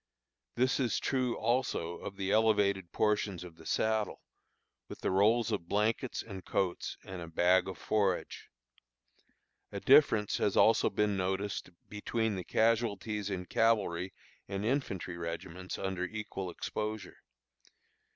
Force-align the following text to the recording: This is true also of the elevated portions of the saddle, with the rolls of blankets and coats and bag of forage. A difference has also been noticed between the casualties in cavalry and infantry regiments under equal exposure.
This 0.55 0.79
is 0.79 0.99
true 0.99 1.37
also 1.37 1.99
of 1.99 2.15
the 2.15 2.31
elevated 2.31 2.91
portions 2.91 3.43
of 3.43 3.57
the 3.57 3.67
saddle, 3.67 4.23
with 4.89 5.01
the 5.01 5.11
rolls 5.11 5.51
of 5.51 5.67
blankets 5.69 6.23
and 6.23 6.43
coats 6.43 6.97
and 7.03 7.35
bag 7.35 7.67
of 7.67 7.77
forage. 7.77 8.49
A 9.71 9.79
difference 9.79 10.37
has 10.37 10.57
also 10.57 10.89
been 10.89 11.15
noticed 11.15 11.69
between 11.87 12.35
the 12.35 12.43
casualties 12.43 13.29
in 13.29 13.45
cavalry 13.45 14.11
and 14.47 14.65
infantry 14.65 15.17
regiments 15.17 15.77
under 15.77 16.05
equal 16.05 16.49
exposure. 16.49 17.17